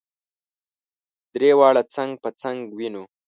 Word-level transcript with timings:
درې 1.33 1.49
واړه 1.59 1.83
څنګ 1.95 2.11
په 2.23 2.29
څنګ 2.41 2.59
وینو. 2.77 3.03